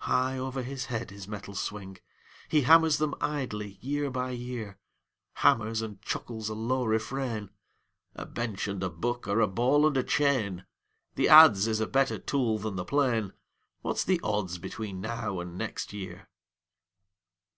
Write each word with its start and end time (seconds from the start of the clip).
High 0.00 0.36
over 0.36 0.62
his 0.62 0.84
head 0.92 1.08
his 1.10 1.26
metals 1.26 1.60
swing; 1.60 1.96
He 2.50 2.60
hammers 2.60 2.98
them 2.98 3.14
idly 3.22 3.78
year 3.80 4.10
by 4.10 4.32
year, 4.32 4.76
Hammers 5.36 5.80
and 5.80 6.02
chuckles 6.02 6.50
a 6.50 6.54
low 6.54 6.84
refrain: 6.84 7.48
"A 8.14 8.26
bench 8.26 8.68
and 8.68 8.82
a 8.82 8.90
book 8.90 9.26
are 9.26 9.40
a 9.40 9.46
ball 9.48 9.86
and 9.86 9.96
a 9.96 10.02
chain, 10.02 10.66
The 11.14 11.30
adze 11.30 11.66
is 11.66 11.80
a 11.80 11.86
better 11.86 12.18
tool 12.18 12.58
than 12.58 12.76
the 12.76 12.84
plane; 12.84 13.32
What's 13.80 14.04
the 14.04 14.20
odds 14.22 14.58
between 14.58 15.00
now 15.00 15.40
and 15.40 15.56
next 15.56 15.94
year?" 15.94 16.28